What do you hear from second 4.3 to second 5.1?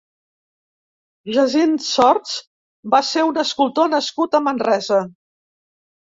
a Manresa.